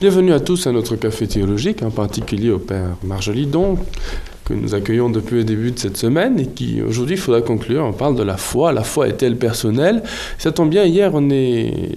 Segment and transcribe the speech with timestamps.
[0.00, 3.76] Bienvenue à tous à notre café théologique, en particulier au Père Marjolidon,
[4.44, 7.84] que nous accueillons depuis le début de cette semaine et qui aujourd'hui il faudra conclure.
[7.84, 8.72] On parle de la foi.
[8.72, 10.04] La foi est-elle personnelle?
[10.38, 11.96] Ça tombe bien, hier on, est,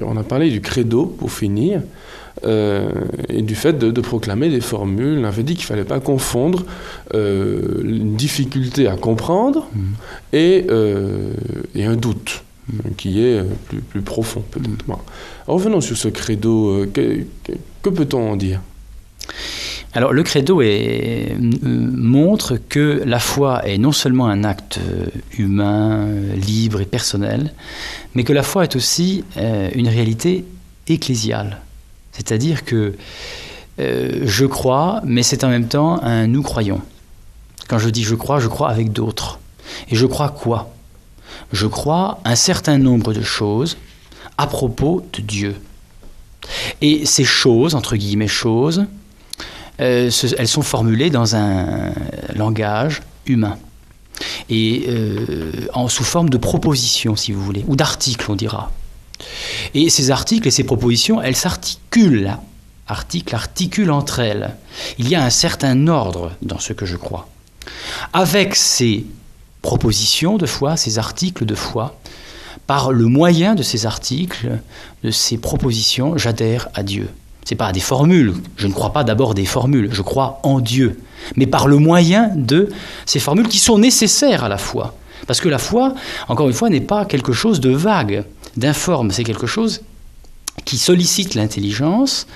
[0.00, 1.82] on a parlé du credo pour finir.
[2.46, 2.88] Euh,
[3.28, 5.18] et du fait de, proclamer des formules.
[5.18, 6.64] On avait dit qu'il ne fallait pas confondre
[7.12, 9.80] euh, une difficulté à comprendre mmh.
[10.32, 11.34] et, euh,
[11.74, 12.42] et un doute
[12.96, 13.42] qui est
[13.90, 14.44] plus, profond.
[15.46, 16.86] Revenons sur ce credo.
[16.92, 17.24] que,
[17.82, 18.60] que peut-on en dire?
[19.94, 24.80] Alors le credo est, montre que la foi est non seulement un acte
[25.38, 27.52] humain, libre et personnel,
[28.14, 30.44] mais que la foi est aussi une réalité
[30.88, 31.60] ecclésiale.
[32.12, 32.94] C'est-à-dire que
[33.80, 36.80] euh, je crois, mais c'est en même temps un nous croyons.
[37.68, 39.40] Quand je dis je crois, je crois avec d'autres.
[39.90, 40.74] Et je crois quoi?
[41.52, 43.76] Je crois un certain nombre de choses
[44.38, 45.56] à propos de Dieu.
[46.80, 48.86] Et ces choses, entre guillemets choses,
[49.80, 51.92] euh, elles sont formulées dans un
[52.34, 53.58] langage humain.
[54.48, 58.70] Et euh, en, sous forme de propositions, si vous voulez, ou d'articles, on dira.
[59.74, 62.36] Et ces articles et ces propositions, elles s'articulent.
[62.88, 64.56] Articles articulent entre elles.
[64.98, 67.28] Il y a un certain ordre dans ce que je crois.
[68.12, 69.06] Avec ces
[69.62, 71.98] propositions de foi, ces articles de foi,
[72.66, 74.58] par le moyen de ces articles,
[75.02, 77.08] de ces propositions, j'adhère à Dieu.
[77.44, 78.34] Ce n'est pas des formules.
[78.56, 79.88] Je ne crois pas d'abord des formules.
[79.92, 81.00] Je crois en Dieu.
[81.36, 82.68] Mais par le moyen de
[83.04, 84.94] ces formules qui sont nécessaires à la foi.
[85.26, 85.94] Parce que la foi,
[86.28, 88.24] encore une fois, n'est pas quelque chose de vague
[88.56, 89.82] d'informe, c'est quelque chose
[90.64, 92.26] qui sollicite l'intelligence,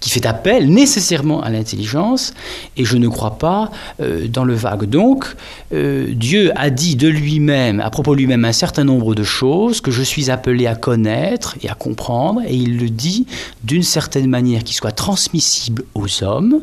[0.00, 2.34] qui fait appel nécessairement à l'intelligence,
[2.76, 4.84] et je ne crois pas euh, dans le vague.
[4.84, 5.26] Donc,
[5.72, 9.80] euh, Dieu a dit de lui-même, à propos de lui-même, un certain nombre de choses
[9.80, 13.26] que je suis appelé à connaître et à comprendre, et il le dit
[13.64, 16.60] d'une certaine manière qui soit transmissible aux hommes,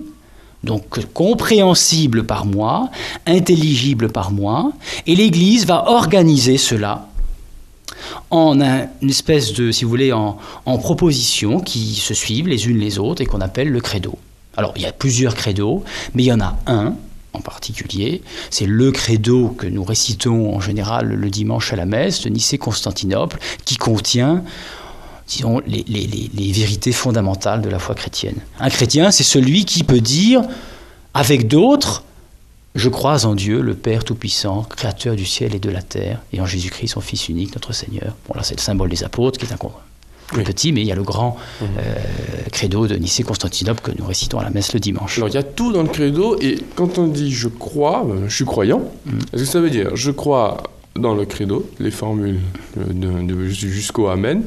[0.63, 2.89] donc compréhensible par moi,
[3.25, 4.71] intelligible par moi,
[5.07, 7.07] et l'Église va organiser cela
[8.29, 12.99] en une espèce de, si vous voulez, en, propositions qui se suivent les unes les
[12.99, 14.17] autres et qu'on appelle le credo.
[14.57, 16.95] Alors, il y a plusieurs credos, mais il y en a un
[17.35, 18.21] en particulier,
[18.51, 23.39] c'est le credo que nous récitons en général le dimanche à la messe de Nicée-Constantinople,
[23.65, 24.43] qui contient
[25.27, 28.35] disons, les, les, vérités fondamentales de la foi chrétienne.
[28.59, 30.43] Un chrétien, c'est celui qui peut dire,
[31.13, 32.03] avec d'autres,
[32.75, 36.41] je crois en Dieu, le Père Tout-Puissant, Créateur du ciel et de la terre, et
[36.41, 38.15] en Jésus-Christ, son Fils unique, notre Seigneur.
[38.27, 39.57] Bon, là, c'est le symbole des apôtres, qui est un
[40.27, 41.67] plus petit, mais il y a le grand mhm.
[41.77, 41.93] euh,
[42.51, 45.17] credo de Nicée-Constantinople que nous récitons à la messe le dimanche.
[45.17, 48.27] Alors, il y a tout dans le credo, et quand on dit je crois, euh,
[48.27, 49.19] je suis croyant, mhm.
[49.33, 50.63] est-ce que ça veut dire je crois
[50.95, 52.39] dans le credo, les formules
[53.47, 54.43] jusqu'au Amen,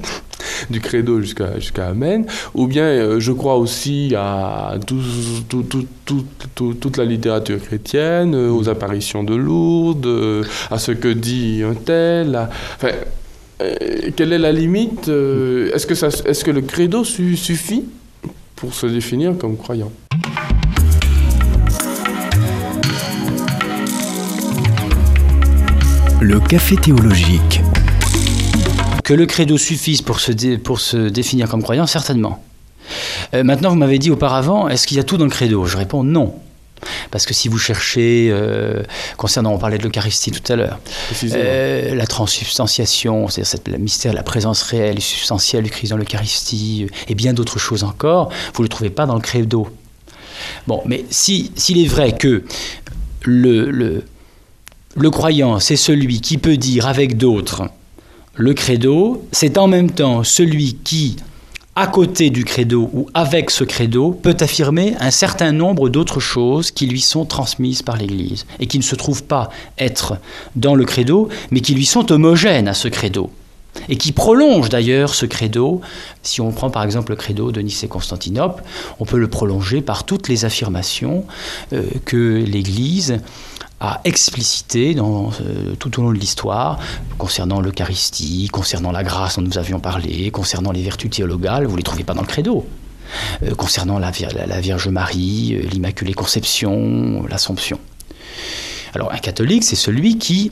[0.71, 2.25] du credo jusqu'à jusqu'à Amen,
[2.55, 9.35] ou bien euh, je crois aussi à toute la littérature chrétienne, euh, aux apparitions de
[9.35, 12.39] Lourdes, euh, à ce que dit un tel.
[12.77, 12.93] enfin,
[14.17, 17.85] quelle est la limite Est-ce que, est que le credo suffit
[18.55, 19.91] pour se définir comme croyant?
[26.29, 27.61] Le café théologique.
[29.05, 32.43] Que le credo suffise pour se, pour se définir comme croyant, certainement.
[33.33, 35.67] Euh, maintenant, vous m'avez dit auparavant, est-ce qu'il y a tout dans le credo?
[35.67, 36.35] Je réponds non.
[37.13, 38.83] Parce que si vous cherchez, euh,
[39.17, 40.81] concernant, on parlait de l'Eucharistie tout à l'heure,
[41.23, 46.89] euh, la transsubstantiation, c'est-à-dire le mystère, la présence réelle et substantielle du Christ dans l'Eucharistie,
[47.07, 49.69] et bien d'autres choses encore, vous ne le trouvez pas dans le credo.
[50.67, 52.43] Bon, mais s'il est vrai que
[53.23, 54.03] le, le,
[54.99, 57.65] le croyant, c'est celui qui peut dire avec d'autres
[58.39, 61.17] le credo, c'est en même temps celui qui,
[61.75, 66.71] à côté du credo ou avec ce credo, peut affirmer un certain nombre d'autres choses
[66.71, 69.49] qui lui sont transmises par l'Église et qui ne se trouvent pas
[69.79, 70.19] être
[70.55, 73.31] dans le credo, mais qui lui sont homogènes à ce credo
[73.89, 75.81] et qui prolongent d'ailleurs ce credo.
[76.23, 78.63] Si on prend par exemple le credo de Nicée-Constantinople,
[79.01, 81.25] on peut le prolonger par toutes les affirmations
[81.73, 83.21] euh, que l'Église
[83.81, 86.79] a explicité dans, euh, tout au long de l'histoire
[87.19, 91.79] concernant l'Eucharistie, concernant la grâce dont nous avions parlé, concernant les vertus théologales, vous ne
[91.79, 92.67] les trouvez pas dans le credo.
[93.43, 94.11] Euh, concernant la,
[94.47, 97.79] la, Vierge Marie, euh, l'Immaculée Conception, l'Assomption.
[98.95, 100.51] Alors un catholique, c'est celui qui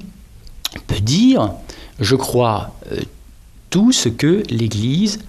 [0.87, 1.53] peut dire,
[2.00, 2.75] je crois
[3.70, 5.20] tout ce que l'Église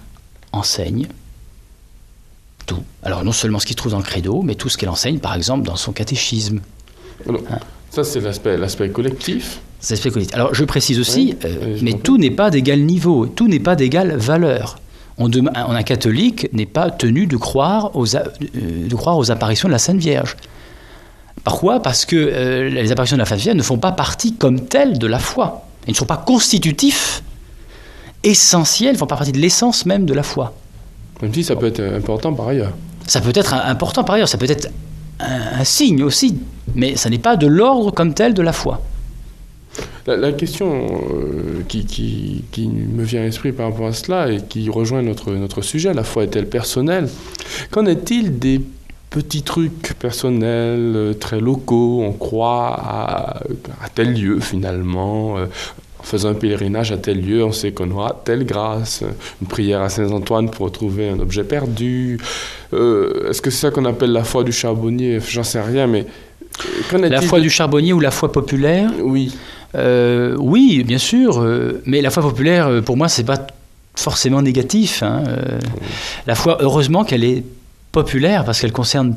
[0.51, 1.07] enseigne,
[2.65, 2.83] tout.
[3.03, 5.19] Alors non seulement ce qui se trouve dans le credo, mais tout ce qu'elle enseigne,
[5.19, 6.61] par exemple, dans son catéchisme.
[7.29, 7.59] Hein
[7.95, 9.61] ça, c'est l'aspect, l'aspect collectif.
[9.87, 10.33] collectif.
[10.33, 14.15] Alors, je précise aussi, euh, mais tout n'est pas d'égal niveau, tout n'est pas d'égale
[14.17, 14.77] valeur.
[15.17, 19.79] On un catholique n'est pas tenu de croire, aux, de croire aux apparitions de la
[19.79, 20.35] Sainte Vierge.
[21.45, 21.81] Pourquoi?
[21.81, 24.97] Parce que euh, les apparitions de la Sainte Vierge ne font pas partie comme telles
[24.99, 25.65] de la foi.
[25.87, 27.23] Ils ne sont pas constitutifs,
[28.23, 30.53] essentiels, ne font pas partie de l'essence même de la foi.
[31.21, 32.73] Même si ça peut être important par ailleurs.
[33.07, 34.69] Ça peut être important par ailleurs, ça peut être
[35.19, 36.37] un, signe aussi,
[36.73, 38.81] mais ça n'est pas de l'ordre comme tel de la foi.
[40.07, 45.01] La, question euh, qui, me vient à l'esprit par rapport à cela et qui rejoint
[45.01, 47.09] notre, notre sujet, la foi est-elle personnelle?
[47.71, 48.61] Qu'en est-il des
[49.09, 52.03] petits trucs personnels, euh, très locaux.
[52.03, 53.39] On croit à,
[53.95, 55.37] tel lieu finalement.
[55.37, 55.45] Euh,
[55.99, 59.03] en faisant un pèlerinage à tel lieu, on sait qu'on aura telle grâce.
[59.41, 62.19] Une prière à Saint-Antoine pour retrouver un objet perdu.
[62.71, 65.19] Est-ce que c'est ça qu'on appelle la foi du charbonnier?
[65.19, 66.05] J'en sais rien, mais...
[66.93, 69.35] La foi du charbonnier ou la foi populaire Oui.
[69.75, 71.45] oui, bien sûr.
[71.85, 73.47] mais la foi populaire, pour moi, c'est pas
[73.95, 75.03] forcément négatif.
[75.03, 75.23] Hein,
[76.27, 77.43] la foi, heureusement qu'elle est
[77.91, 79.15] populaire parce qu'elle concerne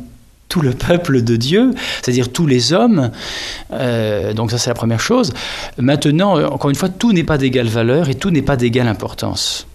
[0.49, 3.11] tout le peuple de Dieu, c'est-à-dire tous les hommes.
[3.73, 5.33] Euh, donc ça c'est la première chose.
[5.77, 8.89] Maintenant, euh, encore une fois, tout n'est pas d'égale valeur et tout n'est pas d'égale
[8.89, 9.67] importance.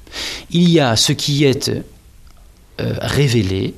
[0.51, 3.74] Il y a ce qui est euh, révélé,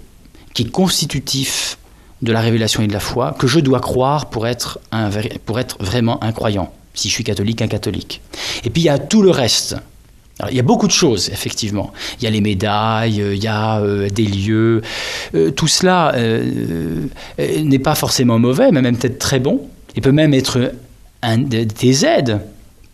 [0.54, 1.78] qui est constitutif
[2.22, 5.10] de la révélation et de la foi, que je dois croire pour être, un,
[5.46, 8.22] pour être vraiment un croyant, si je suis catholique, un catholique.
[8.64, 9.76] Et puis il y a tout le reste
[10.50, 11.94] il y a beaucoup de choses, effectivement.
[12.20, 14.82] Il y a les médailles, euh, il y a euh, des lieux.
[15.34, 16.14] Euh, tout cela
[17.38, 19.62] n'est pas forcément mauvais, mais même peut-être très bon.
[19.96, 20.74] Il peut même être
[21.22, 22.42] un, des aides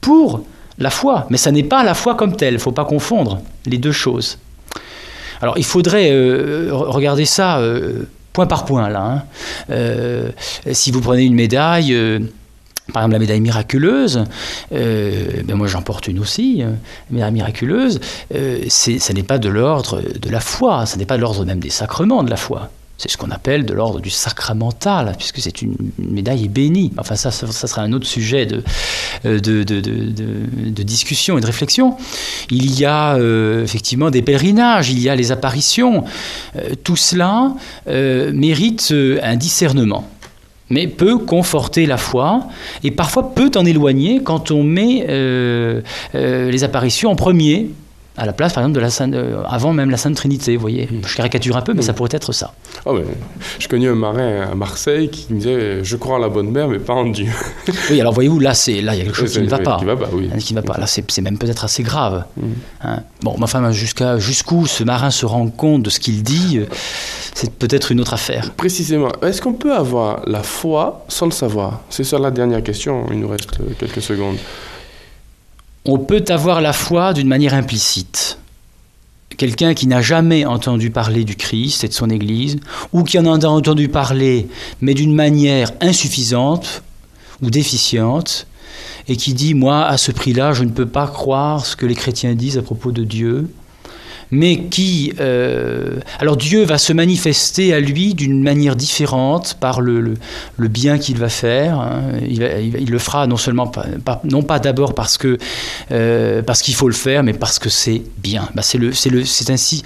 [0.01, 0.44] pour
[0.77, 1.25] la foi.
[1.29, 2.53] Mais ça n'est pas la foi comme telle.
[2.53, 4.38] Il ne faut pas confondre les deux choses.
[5.41, 6.12] Alors il faudrait
[6.69, 7.59] regarder ça
[8.33, 9.24] point par point, là.
[9.69, 10.31] Hein.
[10.72, 11.95] si vous prenez une médaille
[12.92, 14.25] par exemple, la médaille miraculeuse,
[14.74, 16.74] euh, ben moi j'en porte une aussi, la euh,
[17.10, 18.00] médaille miraculeuse,
[18.36, 21.60] euh, ça n'est pas de l'ordre de la foi, ça n'est pas de l'ordre même
[21.60, 22.69] des sacrements de la foi.
[23.01, 26.94] C'est ce qu'on appelle de l'ordre du sacramental, puisque c'est une, médaille bénie.
[27.00, 28.62] Enfin, ça, ça, sera un autre sujet de,
[29.24, 31.98] de, discussion et de réflexion.
[32.51, 33.18] Il y a
[33.63, 36.03] effectivement des pèlerinages, il y a les apparitions.
[36.83, 37.56] tout cela
[37.88, 38.94] mérite
[39.24, 40.07] un discernement
[40.71, 42.48] mais peut conforter la foi
[42.83, 45.81] et parfois peut en éloigner quand on met euh,
[46.15, 47.69] euh, les apparitions en premier
[48.18, 50.62] à la place, par exemple, de la Sainte, euh, avant même la Sainte Trinité, vous
[50.62, 50.88] voyez.
[50.92, 51.02] Hmm.
[51.06, 51.84] Je caricature un peu, mais hmm.
[51.84, 52.54] ça pourrait être ça.
[52.86, 53.00] Oh,
[53.58, 56.68] je connais un marin à Marseille qui me disait Je crois en la bonne mère,
[56.68, 57.31] mais pas en Dieu.
[57.90, 59.78] oui, alors voyez-vous, là, c'est, là, il y a quelque chose qui ne va pas.
[59.80, 60.30] Qui va pas, oui.
[60.40, 60.78] Qui va pas.
[60.78, 62.25] Là, c'est, même peut-être assez grave.
[62.36, 62.44] Hmm.
[62.84, 63.00] Hein.
[63.22, 66.66] Bon, mais enfin, jusqu'à, jusqu'où ce marin se rend compte de ce qu'il dit, euh,
[67.34, 68.52] c'est peut-être une autre affaire.
[68.52, 69.12] Précisément.
[69.22, 71.80] Est-ce qu'on peut avoir la foi sans le savoir?
[71.90, 73.06] C'est ça la dernière question.
[73.12, 73.48] Il nous reste
[73.80, 74.38] quelques secondes
[75.86, 78.38] on peut avoir la foi d'une manière implicite.
[79.38, 82.60] Quelqu'un qui n'a jamais entendu parler du Christ et de son Église,
[82.94, 84.48] ou qui en a entendu parler,
[84.81, 86.83] mais d'une manière insuffisante
[87.42, 88.45] ou déficiente,
[89.07, 91.95] et qui dit, moi, à ce prix-là, je ne peux pas croire ce que les
[91.95, 93.50] chrétiens disent à propos de Dieu,
[94.31, 95.13] mais qui...
[95.19, 100.16] Euh, alors Dieu va se manifester à lui d'une manière différente par le,
[100.57, 101.80] bien qu'il va faire.
[101.80, 102.01] Hein.
[102.28, 102.42] Il,
[102.80, 105.38] il, le fera non seulement, pas, non pas d'abord parce que
[105.92, 108.50] euh, parce qu'il faut le faire, mais parce que c'est bien.
[108.56, 109.83] Bah, c'est le, c'est ainsi.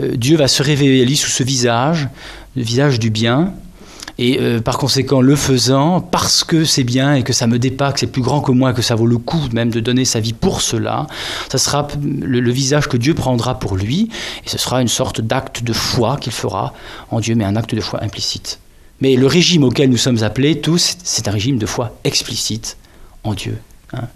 [0.00, 2.08] Euh, Dieu va se révéler à lui sous ce visage,
[2.56, 3.52] le visage du bien.
[4.18, 7.94] Et euh, par conséquent, le faisant, parce que c'est bien et que ça me dépasse,
[7.94, 10.20] que c'est plus grand que moi, que ça vaut le coup même de donner sa
[10.20, 11.06] vie pour cela,
[11.50, 14.10] ça sera le, visage que Dieu prendra pour lui,
[14.44, 16.74] et ce sera une sorte d'acte de foi qu'il fera
[17.10, 18.58] en Dieu, mais un acte de foi implicite.
[19.00, 22.76] Mais le régime auquel nous sommes appelés tous, c'est un régime de foi explicite
[23.24, 23.58] en Dieu.
[23.92, 24.08] Hein.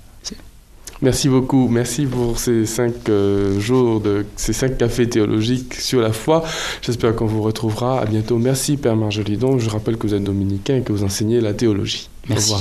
[1.03, 1.69] Merci beaucoup.
[1.69, 6.45] Merci pour ces cinq euh, jours, de ces cinq cafés théologiques sur la foi.
[6.83, 8.00] J'espère qu'on vous retrouvera.
[8.00, 8.38] À bientôt.
[8.38, 9.59] Merci, Père Marjolidon.
[9.59, 12.09] Je rappelle que vous êtes dominicain et que vous enseignez la théologie.
[12.29, 12.55] Merci.